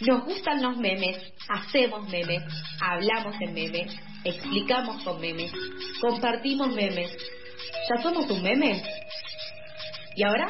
Nos 0.00 0.24
gustan 0.24 0.60
los 0.62 0.76
memes, 0.76 1.16
hacemos 1.48 2.08
memes, 2.08 2.42
hablamos 2.80 3.36
en 3.40 3.54
memes, 3.54 3.94
explicamos 4.24 5.02
con 5.04 5.20
memes, 5.20 5.52
compartimos 6.00 6.72
memes. 6.74 7.16
¿Ya 7.88 8.02
somos 8.02 8.28
un 8.30 8.42
meme? 8.42 8.82
¿Y 10.16 10.24
ahora? 10.24 10.48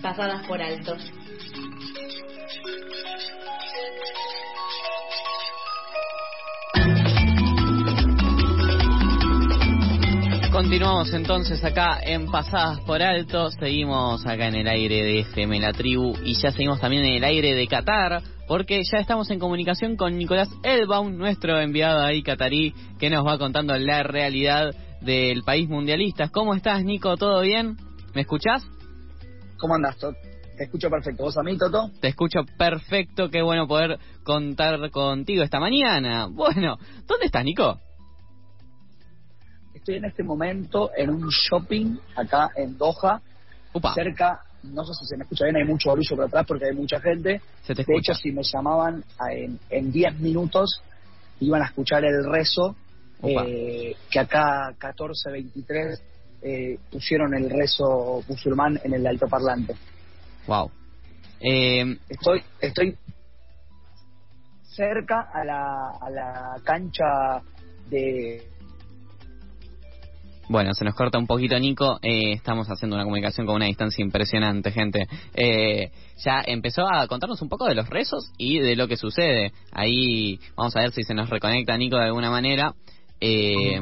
Pasadas 0.00 0.46
por 0.46 0.62
alto. 0.62 0.96
Continuamos 10.64 11.12
entonces 11.12 11.62
acá 11.62 11.98
en 12.02 12.24
Pasadas 12.30 12.80
por 12.80 13.02
Alto, 13.02 13.50
seguimos 13.50 14.24
acá 14.24 14.48
en 14.48 14.54
el 14.54 14.66
aire 14.66 15.02
de 15.02 15.20
FM 15.20 15.60
La 15.60 15.74
Tribu 15.74 16.14
y 16.24 16.32
ya 16.40 16.52
seguimos 16.52 16.80
también 16.80 17.04
en 17.04 17.16
el 17.16 17.24
aire 17.24 17.54
de 17.54 17.68
Qatar 17.68 18.22
porque 18.48 18.80
ya 18.90 18.96
estamos 18.96 19.30
en 19.30 19.38
comunicación 19.38 19.94
con 19.96 20.16
Nicolás 20.16 20.48
Elbaum, 20.62 21.18
nuestro 21.18 21.60
enviado 21.60 22.00
ahí 22.00 22.22
catarí, 22.22 22.72
que 22.98 23.10
nos 23.10 23.26
va 23.26 23.36
contando 23.36 23.76
la 23.76 24.04
realidad 24.04 24.74
del 25.02 25.42
país 25.42 25.68
mundialista. 25.68 26.30
¿Cómo 26.30 26.54
estás, 26.54 26.82
Nico? 26.82 27.18
¿Todo 27.18 27.42
bien? 27.42 27.76
¿Me 28.14 28.22
escuchás? 28.22 28.66
¿Cómo 29.58 29.74
andas, 29.74 29.98
Tot? 29.98 30.16
Te 30.56 30.64
escucho 30.64 30.88
perfecto. 30.88 31.24
¿Vos 31.24 31.36
a 31.36 31.42
mí, 31.42 31.58
Toto? 31.58 31.90
Te 32.00 32.08
escucho 32.08 32.40
perfecto. 32.56 33.28
Qué 33.28 33.42
bueno 33.42 33.68
poder 33.68 33.98
contar 34.24 34.90
contigo 34.90 35.42
esta 35.42 35.60
mañana. 35.60 36.26
Bueno, 36.32 36.78
¿dónde 37.06 37.26
estás, 37.26 37.44
Nico? 37.44 37.80
Estoy 39.84 39.96
en 39.96 40.06
este 40.06 40.22
momento 40.22 40.92
en 40.96 41.10
un 41.10 41.28
shopping 41.28 41.98
acá 42.16 42.48
en 42.56 42.78
Doha, 42.78 43.20
cerca, 43.94 44.40
no 44.62 44.82
sé 44.82 44.94
si 44.94 45.04
se 45.04 45.18
me 45.18 45.24
escucha 45.24 45.44
bien, 45.44 45.56
hay 45.56 45.64
mucho 45.64 45.90
barullo 45.90 46.16
por 46.16 46.24
atrás 46.24 46.46
porque 46.48 46.64
hay 46.64 46.74
mucha 46.74 46.98
gente. 47.02 47.42
Se 47.62 47.74
te 47.74 47.84
de 47.84 47.98
hecho, 47.98 48.14
si 48.14 48.32
me 48.32 48.40
llamaban 48.42 49.04
en 49.68 49.92
10 49.92 50.20
minutos, 50.20 50.82
iban 51.40 51.60
a 51.60 51.66
escuchar 51.66 52.02
el 52.02 52.24
rezo, 52.24 52.74
eh, 53.24 53.94
que 54.10 54.18
acá 54.18 54.68
1423 54.68 56.02
eh, 56.40 56.78
pusieron 56.90 57.34
el 57.34 57.50
rezo 57.50 58.22
musulmán 58.26 58.80
en 58.84 58.94
el 58.94 59.06
altoparlante. 59.06 59.74
Wow. 60.46 60.70
Eh, 61.40 61.98
estoy, 62.08 62.42
estoy 62.58 62.96
cerca 64.62 65.28
a 65.30 65.44
la, 65.44 65.90
a 66.00 66.08
la 66.08 66.56
cancha 66.64 67.42
de 67.90 68.53
bueno, 70.48 70.74
se 70.74 70.84
nos 70.84 70.94
corta 70.94 71.18
un 71.18 71.26
poquito, 71.26 71.58
Nico. 71.58 71.98
Eh, 72.02 72.32
estamos 72.32 72.68
haciendo 72.68 72.96
una 72.96 73.04
comunicación 73.04 73.46
con 73.46 73.56
una 73.56 73.66
distancia 73.66 74.02
impresionante, 74.02 74.70
gente. 74.70 75.06
Eh, 75.34 75.90
ya 76.24 76.42
empezó 76.46 76.86
a 76.86 77.06
contarnos 77.08 77.40
un 77.42 77.48
poco 77.48 77.66
de 77.66 77.74
los 77.74 77.88
rezos 77.88 78.32
y 78.38 78.58
de 78.58 78.76
lo 78.76 78.88
que 78.88 78.96
sucede. 78.96 79.52
Ahí 79.72 80.38
vamos 80.56 80.76
a 80.76 80.80
ver 80.80 80.92
si 80.92 81.02
se 81.02 81.14
nos 81.14 81.30
reconecta 81.30 81.76
Nico 81.76 81.96
de 81.96 82.04
alguna 82.04 82.30
manera. 82.30 82.74
Eh, 83.20 83.80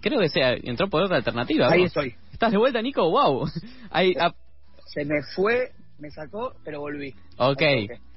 creo 0.00 0.20
que 0.20 0.28
sea, 0.28 0.54
entró 0.54 0.88
por 0.88 1.02
otra 1.02 1.16
alternativa. 1.16 1.70
Ahí 1.70 1.84
estoy. 1.84 2.14
¿Estás 2.32 2.52
de 2.52 2.58
vuelta, 2.58 2.82
Nico? 2.82 3.08
¡Wow! 3.10 3.46
Ahí, 3.90 4.14
Se 4.86 5.04
me 5.04 5.22
fue, 5.34 5.72
me 5.98 6.10
sacó, 6.10 6.54
pero 6.64 6.80
volví. 6.80 7.14
Ok. 7.36 7.62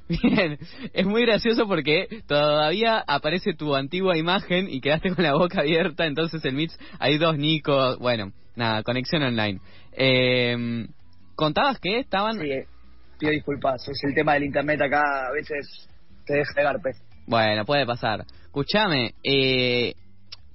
Bien, 0.10 0.60
es 0.94 1.06
muy 1.06 1.22
gracioso 1.22 1.68
porque 1.68 2.24
todavía 2.28 3.04
aparece 3.08 3.54
tu 3.54 3.74
antigua 3.76 4.18
imagen 4.18 4.68
y 4.70 4.82
quedaste 4.82 5.16
con 5.16 5.24
la 5.24 5.34
boca 5.34 5.62
abierta, 5.62 6.06
entonces 6.06 6.44
el 6.46 6.56
Mix 6.56 6.78
hay 7.00 7.18
dos 7.18 7.38
Nicos, 7.38 7.98
bueno, 8.00 8.32
nada, 8.56 8.84
conexión 8.84 9.24
online. 9.24 9.60
Eh, 9.94 10.88
¿Contabas 11.36 11.80
que 11.80 12.00
estaban...? 12.00 12.40
Sí, 12.40 12.50
pido 13.18 13.32
disculpas, 13.32 13.88
es 13.88 14.04
el 14.04 14.14
tema 14.14 14.34
del 14.34 14.44
internet 14.44 14.82
acá, 14.82 15.28
a 15.30 15.32
veces 15.32 15.88
te 16.26 16.36
deja 16.36 16.54
de 16.56 16.64
garpe. 16.64 16.92
Bueno, 17.26 17.66
puede 17.66 17.86
pasar. 17.86 18.26
Escúchame, 18.46 19.14
eh, 19.24 19.94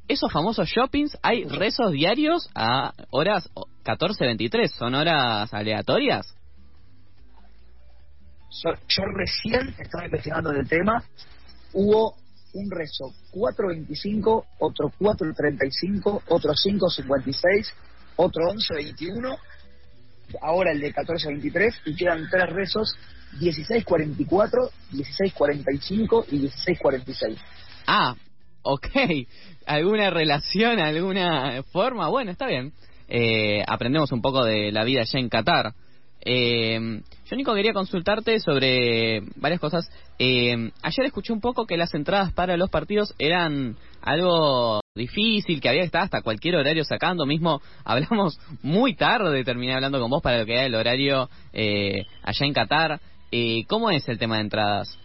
esos 0.06 0.32
famosos 0.32 0.68
shoppings, 0.68 1.18
¿hay 1.22 1.44
rezos 1.44 1.92
diarios 1.92 2.48
a 2.54 2.92
horas 3.10 3.50
14.23? 3.84 4.68
¿Son 4.68 4.94
horas 4.94 5.52
aleatorias? 5.52 6.37
Yo 8.50 9.04
recién 9.14 9.74
estaba 9.78 10.06
investigando 10.06 10.50
el 10.50 10.68
tema, 10.68 11.02
hubo 11.72 12.14
un 12.54 12.70
rezo 12.70 13.12
4.25, 13.32 14.44
otro 14.58 14.92
4.35, 14.98 16.22
otro 16.28 16.52
5.56, 16.52 17.72
otro 18.16 18.42
11.21, 18.52 19.38
ahora 20.42 20.72
el 20.72 20.80
de 20.80 20.92
14.23 20.92 21.74
y 21.86 21.96
quedan 21.96 22.28
tres 22.30 22.50
rezos 22.50 22.96
16.44, 23.40 24.70
16.45 24.92 26.24
y 26.30 26.40
16.46. 26.48 27.36
Ah, 27.86 28.14
ok. 28.62 28.86
¿Alguna 29.66 30.10
relación, 30.10 30.78
alguna 30.78 31.62
forma? 31.64 32.08
Bueno, 32.08 32.30
está 32.30 32.46
bien. 32.46 32.72
Eh, 33.08 33.62
aprendemos 33.66 34.12
un 34.12 34.20
poco 34.20 34.44
de 34.44 34.72
la 34.72 34.84
vida 34.84 35.02
allá 35.02 35.18
en 35.18 35.28
Qatar. 35.28 35.74
Eh, 36.24 37.00
yo, 37.26 37.36
Nico, 37.36 37.54
quería 37.54 37.72
consultarte 37.72 38.40
sobre 38.40 39.20
varias 39.36 39.60
cosas. 39.60 39.90
Eh, 40.18 40.70
ayer 40.82 41.06
escuché 41.06 41.32
un 41.32 41.40
poco 41.40 41.66
que 41.66 41.76
las 41.76 41.94
entradas 41.94 42.32
para 42.32 42.56
los 42.56 42.70
partidos 42.70 43.14
eran 43.18 43.76
algo 44.00 44.80
difícil, 44.94 45.60
que 45.60 45.68
había 45.68 45.82
que 45.82 45.86
estar 45.86 46.02
hasta 46.02 46.22
cualquier 46.22 46.56
horario 46.56 46.84
sacando. 46.84 47.26
Mismo 47.26 47.60
hablamos 47.84 48.38
muy 48.62 48.94
tarde, 48.94 49.44
terminé 49.44 49.74
hablando 49.74 50.00
con 50.00 50.10
vos 50.10 50.22
para 50.22 50.38
lo 50.38 50.46
que 50.46 50.54
era 50.54 50.66
el 50.66 50.74
horario 50.74 51.28
eh, 51.52 52.04
allá 52.22 52.46
en 52.46 52.52
Qatar. 52.52 53.00
Eh, 53.30 53.64
¿Cómo 53.66 53.90
es 53.90 54.08
el 54.08 54.18
tema 54.18 54.36
de 54.36 54.42
entradas? 54.42 54.98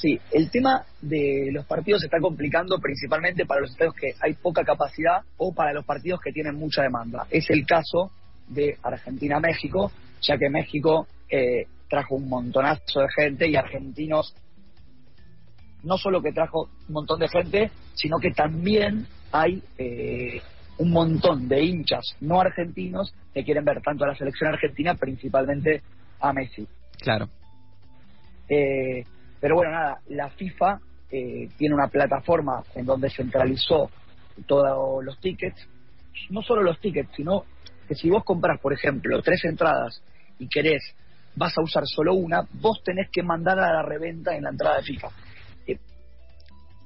Sí, 0.00 0.18
el 0.32 0.50
tema 0.50 0.82
de 1.02 1.50
los 1.52 1.66
partidos 1.66 2.00
se 2.00 2.06
está 2.06 2.18
complicando 2.20 2.78
principalmente 2.78 3.44
para 3.44 3.60
los 3.60 3.70
estadios 3.70 3.94
que 3.94 4.14
hay 4.22 4.32
poca 4.32 4.64
capacidad 4.64 5.20
o 5.36 5.52
para 5.52 5.74
los 5.74 5.84
partidos 5.84 6.20
que 6.20 6.32
tienen 6.32 6.54
mucha 6.54 6.82
demanda. 6.82 7.26
Es 7.30 7.50
el 7.50 7.66
caso 7.66 8.10
de 8.48 8.78
Argentina-México, 8.82 9.92
ya 10.22 10.38
que 10.38 10.48
México 10.48 11.06
eh, 11.28 11.66
trajo 11.86 12.14
un 12.14 12.30
montonazo 12.30 13.00
de 13.00 13.08
gente 13.14 13.46
y 13.46 13.56
argentinos 13.56 14.34
no 15.82 15.98
solo 15.98 16.22
que 16.22 16.32
trajo 16.32 16.70
un 16.88 16.94
montón 16.94 17.20
de 17.20 17.28
gente, 17.28 17.70
sino 17.92 18.18
que 18.18 18.30
también 18.30 19.06
hay 19.32 19.62
eh, 19.76 20.40
un 20.78 20.92
montón 20.92 21.46
de 21.46 21.62
hinchas 21.62 22.16
no 22.22 22.40
argentinos 22.40 23.14
que 23.34 23.44
quieren 23.44 23.66
ver 23.66 23.82
tanto 23.82 24.04
a 24.04 24.08
la 24.08 24.14
selección 24.14 24.48
argentina, 24.48 24.94
principalmente 24.94 25.82
a 26.20 26.32
Messi. 26.32 26.66
Claro. 27.02 27.28
Eh, 28.48 29.04
pero 29.40 29.54
bueno, 29.56 29.72
nada, 29.72 30.00
la 30.08 30.28
FIFA 30.30 30.80
eh, 31.10 31.48
tiene 31.56 31.74
una 31.74 31.88
plataforma 31.88 32.62
en 32.74 32.86
donde 32.86 33.10
centralizó 33.10 33.90
todos 34.46 35.04
los 35.04 35.18
tickets, 35.18 35.66
no 36.30 36.42
solo 36.42 36.62
los 36.62 36.78
tickets, 36.80 37.10
sino 37.16 37.44
que 37.88 37.94
si 37.94 38.08
vos 38.10 38.24
compras, 38.24 38.60
por 38.60 38.72
ejemplo, 38.72 39.20
tres 39.22 39.44
entradas 39.44 40.02
y 40.38 40.48
querés, 40.48 40.82
vas 41.34 41.56
a 41.58 41.62
usar 41.62 41.84
solo 41.86 42.14
una, 42.14 42.46
vos 42.60 42.82
tenés 42.84 43.08
que 43.10 43.22
mandar 43.22 43.58
a 43.58 43.72
la 43.72 43.82
reventa 43.82 44.36
en 44.36 44.44
la 44.44 44.50
entrada 44.50 44.76
de 44.76 44.82
FIFA. 44.82 45.08
Eh, 45.66 45.78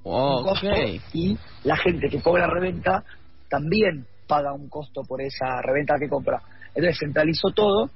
okay. 0.05 1.01
Y 1.13 1.37
la 1.65 1.77
gente 1.77 2.09
que 2.09 2.23
cobra 2.23 2.47
reventa 2.47 3.05
también 3.49 4.07
paga 4.27 4.53
un 4.53 4.69
costo 4.69 5.03
por 5.03 5.21
esa 5.21 5.61
reventa 5.63 5.99
que 5.99 6.09
compra. 6.09 6.41
Entonces 6.69 6.99
centralizó 6.99 7.51
todo 7.51 7.91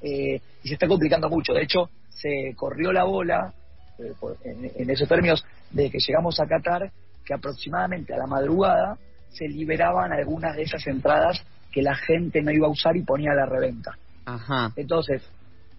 eh, 0.00 0.40
y 0.62 0.68
se 0.68 0.74
está 0.74 0.88
complicando 0.88 1.28
mucho. 1.28 1.52
De 1.52 1.62
hecho, 1.62 1.88
se 2.08 2.54
corrió 2.56 2.92
la 2.92 3.04
bola 3.04 3.52
eh, 3.98 4.12
en, 4.44 4.90
esos 4.90 5.08
términos, 5.08 5.44
de 5.70 5.90
que 5.90 5.98
llegamos 5.98 6.38
a 6.40 6.46
Qatar, 6.46 6.90
que 7.24 7.34
aproximadamente 7.34 8.14
a 8.14 8.18
la 8.18 8.26
madrugada 8.26 8.98
se 9.30 9.48
liberaban 9.48 10.12
algunas 10.12 10.56
de 10.56 10.62
esas 10.62 10.86
entradas 10.86 11.42
que 11.70 11.82
la 11.82 11.94
gente 11.94 12.42
no 12.42 12.50
iba 12.50 12.66
a 12.66 12.70
usar 12.70 12.96
y 12.96 13.02
ponía 13.02 13.32
a 13.32 13.34
la 13.34 13.46
reventa. 13.46 13.96
Ajá. 14.26 14.72
Entonces, 14.76 15.22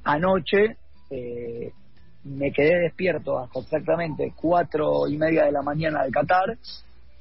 anoche 0.04 0.78
eh, 1.10 1.72
me 2.24 2.52
quedé 2.52 2.80
despierto 2.80 3.38
hasta 3.38 3.60
exactamente 3.60 4.34
cuatro 4.36 5.08
y 5.08 5.18
media 5.18 5.46
de 5.46 5.52
la 5.52 5.62
mañana 5.62 6.04
de 6.04 6.12
Qatar, 6.12 6.58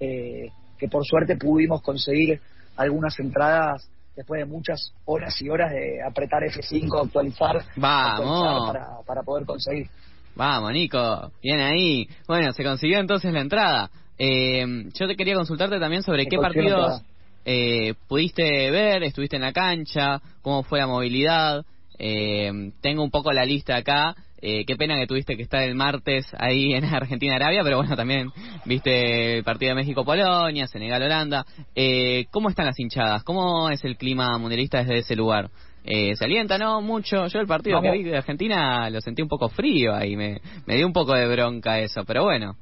eh, 0.00 0.50
que 0.78 0.88
por 0.88 1.04
suerte 1.04 1.36
pudimos 1.36 1.82
conseguir 1.82 2.40
algunas 2.76 3.18
entradas 3.18 3.88
después 4.16 4.40
de 4.40 4.46
muchas 4.46 4.92
horas 5.04 5.40
y 5.40 5.48
horas 5.48 5.72
de 5.72 6.02
apretar 6.02 6.42
F5, 6.42 7.04
actualizar, 7.04 7.64
Vamos. 7.76 8.72
para, 8.72 8.88
para 9.06 9.22
poder 9.22 9.46
conseguir. 9.46 9.88
Vamos, 10.34 10.72
Nico, 10.72 11.30
bien 11.42 11.60
ahí. 11.60 12.08
Bueno, 12.26 12.52
se 12.52 12.64
consiguió 12.64 12.98
entonces 12.98 13.32
la 13.32 13.40
entrada. 13.40 13.90
Eh, 14.18 14.64
yo 14.94 15.06
te 15.06 15.16
quería 15.16 15.34
consultarte 15.34 15.78
también 15.78 16.02
sobre 16.02 16.26
qué 16.26 16.38
partidos 16.38 17.02
eh, 17.44 17.94
pudiste 18.08 18.70
ver, 18.70 19.02
estuviste 19.02 19.36
en 19.36 19.42
la 19.42 19.52
cancha, 19.52 20.20
cómo 20.42 20.62
fue 20.62 20.78
la 20.78 20.86
movilidad. 20.86 21.64
Eh, 21.98 22.72
tengo 22.80 23.02
un 23.02 23.10
poco 23.10 23.32
la 23.32 23.44
lista 23.44 23.76
acá. 23.76 24.14
Eh, 24.44 24.64
qué 24.64 24.74
pena 24.74 24.96
que 24.96 25.06
tuviste 25.06 25.36
que 25.36 25.42
estar 25.44 25.62
el 25.62 25.76
martes 25.76 26.26
ahí 26.36 26.74
en 26.74 26.84
Argentina-Arabia, 26.84 27.60
pero 27.62 27.76
bueno, 27.76 27.94
también 27.94 28.28
viste 28.64 29.38
el 29.38 29.44
partido 29.44 29.70
de 29.70 29.76
México-Polonia, 29.76 30.66
Senegal-Holanda. 30.66 31.46
Eh, 31.76 32.26
¿Cómo 32.30 32.48
están 32.48 32.66
las 32.66 32.78
hinchadas? 32.78 33.22
¿Cómo 33.22 33.70
es 33.70 33.84
el 33.84 33.96
clima 33.96 34.36
mundialista 34.38 34.78
desde 34.78 34.98
ese 34.98 35.14
lugar? 35.14 35.50
Eh, 35.84 36.14
¿Se 36.14 36.24
alienta, 36.24 36.58
no? 36.58 36.80
Mucho. 36.80 37.26
Yo 37.26 37.40
el 37.40 37.46
partido 37.46 37.80
que 37.80 37.90
vi 37.90 38.04
de 38.04 38.16
Argentina 38.16 38.88
lo 38.90 39.00
sentí 39.00 39.20
un 39.22 39.28
poco 39.28 39.48
frío 39.48 39.94
ahí, 39.94 40.16
me, 40.16 40.40
me 40.66 40.76
dio 40.76 40.86
un 40.86 40.92
poco 40.92 41.12
de 41.14 41.26
bronca 41.26 41.80
eso, 41.80 42.04
pero 42.04 42.22
bueno. 42.24 42.56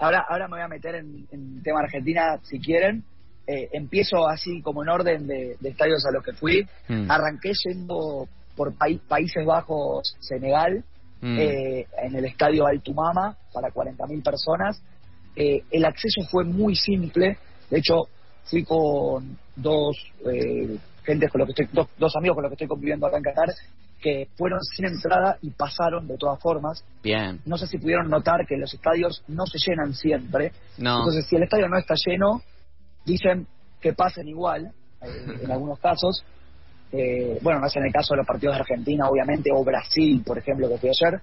Ahora, 0.00 0.24
ahora 0.28 0.48
me 0.48 0.54
voy 0.56 0.62
a 0.62 0.68
meter 0.68 0.94
en, 0.94 1.26
en 1.30 1.62
tema 1.62 1.80
Argentina, 1.80 2.38
si 2.42 2.58
quieren. 2.58 3.04
Eh, 3.46 3.68
empiezo 3.72 4.28
así 4.28 4.62
como 4.62 4.82
en 4.82 4.88
orden 4.88 5.26
de, 5.26 5.56
de 5.60 5.68
estadios 5.68 6.04
a 6.06 6.12
los 6.12 6.24
que 6.24 6.32
fui. 6.32 6.66
Mm. 6.88 7.10
Arranqué 7.10 7.52
yendo 7.66 8.26
por 8.56 8.72
paí- 8.74 9.00
Países 9.08 9.44
Bajos, 9.44 10.16
Senegal, 10.20 10.84
Mm. 11.22 11.36
eh, 11.38 11.86
en 12.02 12.16
el 12.16 12.24
estadio 12.24 12.66
Altumama 12.66 13.36
para 13.52 13.68
40.000 13.70 14.22
personas. 14.22 14.82
Eh, 15.36 15.64
el 15.70 15.84
acceso 15.84 16.22
fue 16.30 16.44
muy 16.44 16.74
simple. 16.74 17.36
De 17.68 17.78
hecho, 17.78 18.04
fui 18.44 18.64
con 18.64 19.36
dos 19.54 19.98
eh, 20.32 20.78
gentes 21.10 21.30
con 21.30 21.40
los 21.40 21.46
que 21.48 21.62
estoy, 21.62 21.68
dos, 21.72 21.88
dos 21.98 22.14
amigos 22.16 22.36
con 22.36 22.42
los 22.42 22.50
que 22.50 22.54
estoy 22.54 22.68
conviviendo 22.68 23.06
acá 23.06 23.16
en 23.16 23.22
Qatar, 23.22 23.48
que 24.00 24.28
fueron 24.36 24.60
sin 24.62 24.86
entrada 24.86 25.38
y 25.42 25.50
pasaron 25.50 26.06
de 26.06 26.16
todas 26.16 26.40
formas. 26.40 26.84
Bien. 27.02 27.40
No 27.44 27.58
sé 27.58 27.66
si 27.66 27.78
pudieron 27.78 28.08
notar 28.08 28.46
que 28.46 28.56
los 28.56 28.72
estadios 28.72 29.22
no 29.28 29.44
se 29.46 29.58
llenan 29.58 29.92
siempre. 29.94 30.52
No. 30.78 30.98
Entonces, 30.98 31.26
si 31.26 31.36
el 31.36 31.42
estadio 31.42 31.68
no 31.68 31.76
está 31.76 31.94
lleno, 32.06 32.42
dicen 33.04 33.46
que 33.80 33.92
pasen 33.92 34.28
igual, 34.28 34.72
eh, 35.02 35.38
en 35.42 35.50
algunos 35.50 35.78
casos. 35.80 36.24
Eh, 36.92 37.38
bueno, 37.42 37.60
no 37.60 37.66
es 37.66 37.76
en 37.76 37.84
el 37.84 37.92
caso 37.92 38.14
de 38.14 38.18
los 38.18 38.26
partidos 38.26 38.54
de 38.54 38.60
Argentina, 38.60 39.08
obviamente, 39.08 39.50
o 39.52 39.64
Brasil, 39.64 40.22
por 40.24 40.38
ejemplo, 40.38 40.68
que 40.68 40.78
fui 40.78 40.88
ayer. 40.88 41.20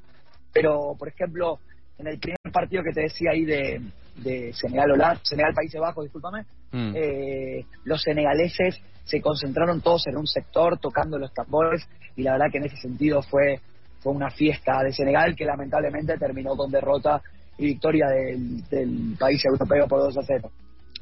Pero, 0.54 0.96
por 0.98 1.08
ejemplo, 1.08 1.60
en 2.00 2.08
el 2.08 2.20
primer 2.20 2.38
partido 2.52 2.84
que 2.84 2.92
te 2.94 3.02
decía 3.02 3.32
ahí 3.32 3.44
de, 3.46 3.82
de 4.18 4.54
Senegal, 4.54 4.92
Holanda, 4.92 5.20
Senegal 5.24 5.54
Países 5.54 5.80
Bajos, 5.82 6.04
discúlpame, 6.06 6.44
Mm. 6.72 6.92
eh, 6.96 7.66
los 7.86 8.02
senegaleses 8.02 8.78
se 9.06 9.22
concentraron 9.22 9.80
todos 9.80 10.06
en 10.08 10.18
un 10.18 10.28
sector 10.28 10.78
tocando 10.80 11.18
los 11.18 11.34
tambores 11.34 11.88
y 12.18 12.24
la 12.24 12.34
verdad 12.34 12.48
que 12.52 12.58
en 12.58 12.66
ese 12.66 12.76
sentido 12.78 13.22
fue 13.22 13.62
fue 14.02 14.12
una 14.14 14.30
fiesta 14.30 14.84
de 14.84 14.92
Senegal 14.92 15.34
que 15.36 15.46
lamentablemente 15.46 16.18
terminó 16.18 16.56
con 16.58 16.70
derrota 16.70 17.22
y 17.58 17.66
victoria 17.68 18.08
del, 18.08 18.64
del 18.70 19.16
país 19.18 19.44
europeo 19.46 19.88
por 19.88 20.00
2 20.02 20.18
a 20.18 20.22
0. 20.24 20.52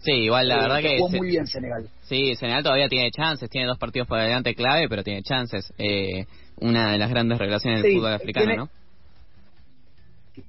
Sí, 0.01 0.11
igual 0.11 0.47
la 0.47 0.55
Eh, 0.55 0.61
verdad 0.61 0.79
que... 0.81 0.97
jugó 0.99 1.09
muy 1.17 1.27
bien 1.29 1.47
Senegal. 1.47 1.89
Sí, 2.03 2.35
Senegal 2.35 2.63
todavía 2.63 2.87
tiene 2.87 3.09
chances, 3.11 3.49
tiene 3.49 3.67
dos 3.67 3.77
partidos 3.79 4.07
por 4.07 4.19
delante 4.19 4.53
clave, 4.55 4.87
pero 4.87 5.03
tiene 5.03 5.23
chances. 5.23 5.73
Eh, 5.79 6.25
una 6.57 6.91
de 6.91 6.99
las 6.99 7.09
grandes 7.09 7.37
revelaciones 7.39 7.81
del 7.81 7.91
Sí, 7.91 7.97
fútbol 7.97 8.13
africano, 8.13 8.45
tiene- 8.45 8.57
¿no? 8.57 8.69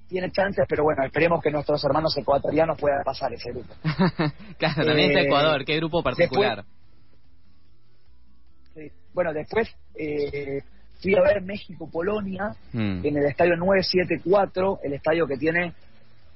Tiene 0.09 0.31
chances, 0.33 0.65
pero 0.69 0.83
bueno, 0.85 1.05
esperemos 1.05 1.43
que 1.43 1.51
nuestros 1.51 1.83
hermanos 1.85 2.17
ecuatorianos 2.17 2.79
puedan 2.79 3.03
pasar 3.05 3.33
ese 3.33 3.51
grupo. 3.53 3.75
claro, 4.59 4.85
también 4.85 5.11
está 5.11 5.21
Eh, 5.21 5.27
Ecuador, 5.27 5.65
qué 5.65 5.77
grupo 5.77 6.03
particular. 6.03 6.65
Sí. 8.75 8.91
Bueno, 9.15 9.33
después 9.33 9.69
eh, 9.95 10.63
fui 11.01 11.15
a 11.15 11.23
ver 11.23 11.43
México-Polonia 11.43 12.55
Mm. 12.73 13.05
en 13.07 13.17
el 13.17 13.25
estadio 13.27 13.57
974, 13.57 14.81
el 14.83 14.93
estadio 14.95 15.27
que 15.27 15.37
tiene 15.37 15.73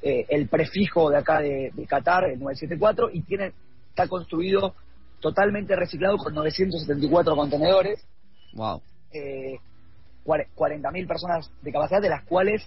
eh, 0.02 0.24
el 0.30 0.48
prefijo 0.48 1.10
de 1.10 1.18
acá 1.18 1.40
de, 1.40 1.70
de 1.74 1.86
Qatar, 1.86 2.24
el 2.24 2.38
974, 2.38 3.10
y 3.12 3.20
tiene 3.22 3.52
está 3.90 4.06
construido 4.08 4.74
totalmente 5.20 5.76
reciclado 5.76 6.16
con 6.16 6.32
974 6.34 7.36
contenedores, 7.36 8.02
Wow. 8.54 8.80
eh, 9.12 9.58
40.000 10.24 11.06
personas 11.06 11.50
de 11.62 11.72
capacidad, 11.72 12.00
de 12.00 12.08
las 12.08 12.24
cuales 12.24 12.62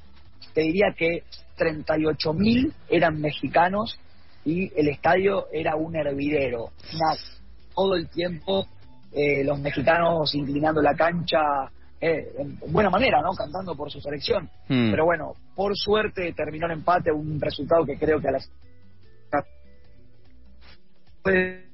te 0.54 0.62
diría 0.62 0.94
que 0.98 1.24
38.000 1.58 2.74
eran 2.90 3.20
mexicanos 3.20 4.00
y 4.46 4.72
el 4.80 4.90
estadio 4.90 5.48
era 5.52 5.76
un 5.76 5.96
hervidero. 5.96 6.72
Todo 7.76 7.96
el 7.96 8.10
tiempo 8.10 8.68
eh, 9.16 9.44
los 9.44 9.60
mexicanos 9.60 10.34
inclinando 10.34 10.82
la 10.82 10.96
cancha 10.96 11.70
eh, 12.02 12.34
en 12.38 12.60
buena 12.72 12.90
manera, 12.90 13.22
¿no? 13.22 13.32
Cantando 13.34 13.76
por 13.76 13.92
su 13.92 14.02
selección. 14.02 14.50
Mm. 14.68 14.92
Pero 14.92 15.06
bueno, 15.06 15.34
por 15.56 15.78
suerte 15.78 16.34
terminó 16.34 16.66
en 16.66 16.80
empate, 16.80 17.12
un 17.12 17.40
resultado 17.40 17.86
que 17.86 17.98
creo 17.98 18.20
que 18.20 18.28
a 18.30 18.32
las... 18.32 18.52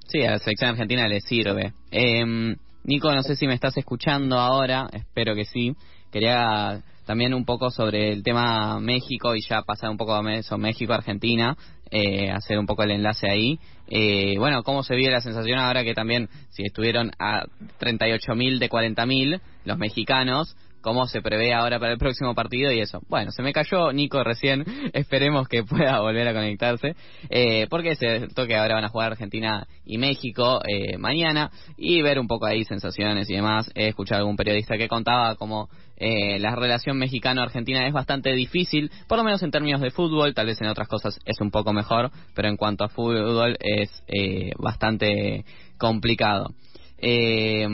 Sí, 0.07 0.23
a 0.23 0.31
la 0.31 0.39
selección 0.39 0.71
argentina 0.71 1.07
le 1.07 1.21
sirve. 1.21 1.73
Eh, 1.91 2.55
Nico, 2.83 3.13
no 3.13 3.23
sé 3.23 3.35
si 3.35 3.47
me 3.47 3.53
estás 3.53 3.77
escuchando 3.77 4.37
ahora, 4.37 4.89
espero 4.91 5.33
que 5.33 5.45
sí. 5.45 5.75
Quería 6.11 6.81
también 7.09 7.33
un 7.33 7.43
poco 7.43 7.71
sobre 7.71 8.11
el 8.11 8.21
tema 8.21 8.79
México 8.79 9.33
y 9.33 9.41
ya 9.41 9.63
pasar 9.63 9.89
un 9.89 9.97
poco 9.97 10.13
a 10.13 10.33
eso, 10.35 10.59
México-Argentina, 10.59 11.57
eh, 11.89 12.29
hacer 12.29 12.59
un 12.59 12.67
poco 12.67 12.83
el 12.83 12.91
enlace 12.91 13.27
ahí. 13.27 13.59
Eh, 13.87 14.35
bueno, 14.37 14.61
¿cómo 14.61 14.83
se 14.83 14.95
vive 14.95 15.09
la 15.09 15.19
sensación 15.19 15.57
ahora 15.57 15.83
que 15.83 15.95
también, 15.95 16.29
si 16.51 16.61
estuvieron 16.61 17.09
a 17.17 17.45
38.000 17.79 18.59
de 18.59 18.69
40.000 18.69 19.41
los 19.65 19.77
mexicanos, 19.79 20.55
cómo 20.81 21.07
se 21.07 21.21
prevé 21.21 21.53
ahora 21.53 21.79
para 21.79 21.93
el 21.93 21.97
próximo 21.97 22.33
partido 22.35 22.71
y 22.71 22.79
eso. 22.79 23.01
Bueno, 23.09 23.31
se 23.31 23.41
me 23.41 23.53
cayó 23.53 23.91
Nico 23.91 24.23
recién, 24.23 24.65
esperemos 24.93 25.47
que 25.47 25.63
pueda 25.63 25.99
volver 25.99 26.27
a 26.27 26.33
conectarse, 26.33 26.95
eh, 27.29 27.67
porque 27.69 27.91
es 27.91 27.99
cierto 27.99 28.47
que 28.47 28.55
ahora 28.55 28.75
van 28.75 28.85
a 28.85 28.89
jugar 28.89 29.11
Argentina 29.11 29.67
y 29.85 29.97
México 29.97 30.61
eh, 30.67 30.97
mañana 30.97 31.51
y 31.77 32.01
ver 32.01 32.19
un 32.19 32.27
poco 32.27 32.45
ahí 32.45 32.63
sensaciones 32.63 33.29
y 33.29 33.35
demás. 33.35 33.71
He 33.75 33.87
escuchado 33.87 34.19
algún 34.19 34.35
periodista 34.35 34.77
que 34.77 34.87
contaba 34.87 35.35
como 35.35 35.69
eh, 35.99 36.39
la 36.39 36.55
relación 36.55 36.97
mexicano-argentina 36.97 37.85
es 37.85 37.93
bastante 37.93 38.31
difícil, 38.31 38.89
por 39.07 39.17
lo 39.17 39.23
menos 39.25 39.43
en 39.43 39.51
términos 39.51 39.81
de 39.81 39.91
fútbol, 39.91 40.33
tal 40.33 40.45
vez 40.45 40.61
en 40.61 40.67
otras 40.67 40.87
cosas 40.87 41.19
es 41.25 41.41
un 41.41 41.51
poco 41.51 41.73
mejor, 41.73 42.09
pero 42.33 42.47
en 42.47 42.55
cuanto 42.55 42.85
a 42.85 42.89
fútbol 42.89 43.57
es 43.59 43.89
eh, 44.07 44.51
bastante 44.57 45.43
complicado. 45.77 46.53
Eh, 46.97 47.67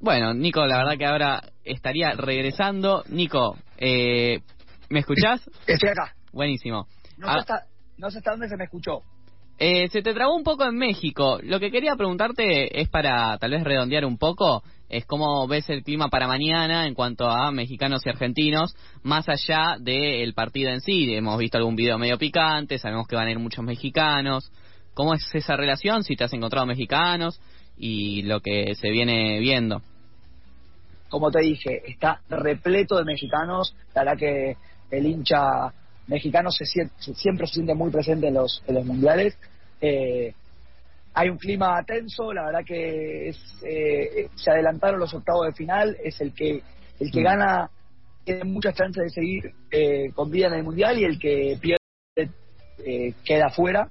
bueno, 0.00 0.34
Nico, 0.34 0.66
la 0.66 0.78
verdad 0.78 0.98
que 0.98 1.06
ahora 1.06 1.40
estaría 1.64 2.12
regresando. 2.12 3.04
Nico, 3.08 3.56
eh, 3.78 4.40
¿me 4.90 5.00
escuchás? 5.00 5.40
estoy 5.66 5.90
acá. 5.90 6.14
Buenísimo. 6.32 6.86
No, 7.18 7.26
sé 7.28 7.32
Ah, 7.32 7.38
hasta, 7.38 7.66
no 7.98 8.10
sé 8.10 8.18
hasta 8.18 8.30
dónde 8.32 8.48
se 8.48 8.56
me 8.56 8.64
escuchó. 8.64 9.00
eh, 9.58 9.88
se 9.90 10.02
te 10.02 10.12
trabó 10.14 10.34
un 10.34 10.42
poco 10.42 10.64
en 10.64 10.76
México. 10.76 11.38
Lo 11.42 11.60
que 11.60 11.70
quería 11.70 11.94
preguntarte 11.96 12.80
es 12.80 12.88
para 12.88 13.36
tal 13.38 13.50
vez 13.52 13.62
redondear 13.62 14.04
un 14.04 14.18
poco, 14.18 14.62
es 14.88 15.04
cómo 15.06 15.46
ves 15.46 15.68
el 15.70 15.82
clima 15.84 16.08
para 16.08 16.26
mañana 16.26 16.86
en 16.86 16.94
cuanto 16.94 17.28
a 17.30 17.50
mexicanos 17.52 18.02
y 18.04 18.08
argentinos, 18.08 18.74
más 19.02 19.28
allá 19.28 19.76
del 19.78 20.34
partido 20.34 20.70
en 20.70 20.80
sí. 20.80 21.14
Hemos 21.14 21.38
visto 21.38 21.58
algún 21.58 21.76
video 21.76 21.96
medio 21.98 22.18
picante, 22.18 22.78
sabemos 22.78 23.06
que 23.06 23.14
van 23.16 23.28
a 23.28 23.30
ir 23.30 23.38
muchos 23.38 23.64
mexicanos. 23.64 24.50
¿Cómo 24.94 25.14
es 25.14 25.22
esa 25.34 25.54
relación? 25.56 26.02
Si 26.02 26.16
te 26.16 26.24
has 26.24 26.32
encontrado 26.32 26.66
mexicanos 26.66 27.40
y 27.76 28.22
lo 28.22 28.40
que 28.40 28.74
se 28.74 28.90
viene 28.90 29.38
viendo. 29.38 29.80
Como 31.12 31.30
te 31.30 31.40
dije, 31.40 31.82
está 31.90 32.22
repleto 32.30 32.96
de 32.96 33.04
mexicanos. 33.04 33.76
La 33.94 34.02
verdad 34.02 34.18
que 34.18 34.56
el 34.90 35.06
hincha 35.06 35.70
mexicano 36.06 36.50
se, 36.50 36.64
sien- 36.64 36.90
se- 36.98 37.14
siempre 37.14 37.46
se 37.46 37.54
siente 37.56 37.74
muy 37.74 37.90
presente 37.90 38.28
en 38.28 38.34
los, 38.34 38.62
en 38.66 38.74
los 38.76 38.84
mundiales. 38.86 39.36
Eh, 39.82 40.32
hay 41.12 41.28
un 41.28 41.36
clima 41.36 41.82
tenso, 41.84 42.32
la 42.32 42.46
verdad 42.46 42.64
que 42.66 43.28
es, 43.28 43.36
eh, 43.62 44.28
se 44.34 44.50
adelantaron 44.50 44.98
los 44.98 45.12
octavos 45.12 45.46
de 45.46 45.52
final, 45.52 45.96
es 46.02 46.18
el 46.22 46.32
que 46.34 46.62
el 46.98 47.10
que 47.12 47.20
Mm. 47.20 47.24
gana 47.24 47.70
tiene 48.24 48.44
muchas 48.44 48.74
chances 48.74 49.02
de 49.04 49.10
seguir 49.10 49.52
eh, 49.70 50.10
con 50.14 50.30
vida 50.30 50.46
en 50.46 50.54
el 50.54 50.62
mundial 50.62 50.98
y 50.98 51.04
el 51.04 51.18
que 51.18 51.58
pierde 51.60 52.32
eh, 52.86 53.12
queda 53.22 53.50
fuera. 53.50 53.90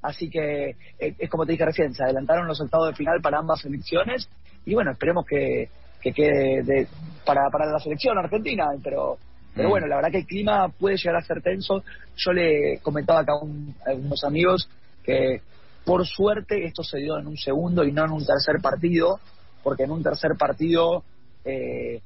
Así 0.00 0.30
que 0.30 0.70
eh, 0.98 1.14
es 1.18 1.28
como 1.28 1.44
te 1.44 1.52
dije 1.52 1.66
recién, 1.66 1.92
se 1.94 2.02
adelantaron 2.02 2.46
los 2.48 2.60
octavos 2.62 2.88
de 2.88 2.94
final 2.96 3.20
para 3.20 3.38
ambas 3.38 3.60
selecciones 3.60 4.26
y 4.64 4.72
bueno, 4.74 4.92
esperemos 4.92 5.26
que, 5.26 5.68
que 6.02 6.12
quede 6.12 6.62
de- 6.62 6.88
para, 7.24 7.42
para 7.50 7.66
la 7.70 7.78
selección 7.78 8.18
argentina, 8.18 8.64
pero 8.82 9.18
pero 9.54 9.68
Mm. 9.68 9.70
bueno, 9.70 9.86
la 9.86 9.96
verdad 9.96 10.10
que 10.10 10.18
el 10.20 10.26
clima 10.26 10.68
puede 10.70 10.96
llegar 10.96 11.16
a 11.16 11.22
ser 11.26 11.42
tenso. 11.42 11.84
Yo 12.16 12.32
le 12.32 12.78
comentaba 12.82 13.20
acá 13.20 13.32
a, 13.34 13.44
un- 13.44 13.74
a 13.86 13.92
unos 13.92 14.24
amigos 14.24 14.66
que 15.04 15.42
por 15.84 16.06
suerte 16.06 16.64
esto 16.64 16.82
se 16.82 16.98
dio 16.98 17.18
en 17.18 17.26
un 17.26 17.36
segundo 17.36 17.84
y 17.84 17.92
no 17.92 18.04
en 18.06 18.12
un 18.12 18.24
tercer 18.24 18.62
partido, 18.62 19.20
porque 19.62 19.82
en 19.84 19.90
un 19.90 20.02
tercer 20.02 20.30
partido 20.38 21.04
eh, 21.44 22.00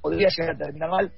podría 0.00 0.28
llegar 0.34 0.54
a 0.54 0.58
terminar 0.58 0.88
mal 0.90 1.12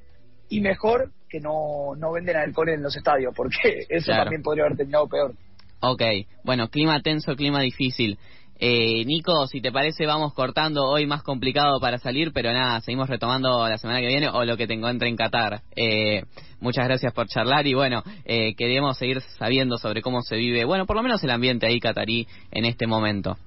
y 0.48 0.60
mejor 0.60 1.12
que 1.28 1.38
no, 1.38 1.94
no 1.96 2.10
venden 2.12 2.36
alcohol 2.36 2.70
en 2.70 2.82
los 2.82 2.96
estadios, 2.96 3.32
porque 3.36 3.84
eso 3.88 4.06
Claro. 4.06 4.24
también 4.24 4.42
podría 4.42 4.64
haber 4.64 4.76
terminado 4.78 5.06
peor. 5.06 5.32
Ok, 5.80 6.02
bueno, 6.44 6.68
clima 6.68 7.00
tenso, 7.02 7.36
clima 7.36 7.60
difícil. 7.60 8.18
Eh, 8.62 9.06
Nico, 9.06 9.46
si 9.46 9.62
te 9.62 9.72
parece, 9.72 10.04
vamos 10.04 10.34
cortando 10.34 10.84
hoy 10.84 11.06
más 11.06 11.22
complicado 11.22 11.80
para 11.80 11.96
salir, 11.96 12.30
pero 12.34 12.52
nada, 12.52 12.82
seguimos 12.82 13.08
retomando 13.08 13.66
la 13.66 13.78
semana 13.78 14.00
que 14.00 14.06
viene 14.08 14.28
o 14.28 14.44
lo 14.44 14.58
que 14.58 14.66
te 14.66 14.74
encuentre 14.74 15.08
en 15.08 15.16
Qatar. 15.16 15.62
Eh, 15.74 16.24
muchas 16.60 16.84
gracias 16.84 17.14
por 17.14 17.26
charlar 17.26 17.66
y 17.66 17.72
bueno, 17.72 18.02
eh, 18.26 18.54
queremos 18.56 18.98
seguir 18.98 19.22
sabiendo 19.38 19.78
sobre 19.78 20.02
cómo 20.02 20.20
se 20.20 20.36
vive, 20.36 20.66
bueno, 20.66 20.84
por 20.84 20.96
lo 20.96 21.02
menos 21.02 21.24
el 21.24 21.30
ambiente 21.30 21.66
ahí 21.66 21.80
catarí 21.80 22.28
en 22.50 22.66
este 22.66 22.86
momento. 22.86 23.38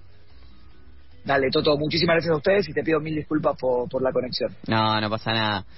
Dale, 1.24 1.52
Toto, 1.52 1.78
muchísimas 1.78 2.16
gracias 2.16 2.34
a 2.34 2.38
ustedes 2.38 2.70
y 2.70 2.74
te 2.74 2.84
pido 2.84 3.00
mil 3.00 3.16
disculpas 3.16 3.56
por, 3.58 3.88
por 3.88 4.02
la 4.02 4.12
conexión. 4.12 4.52
No, 4.68 5.00
no 5.00 5.10
pasa 5.12 5.32
nada. 5.32 5.66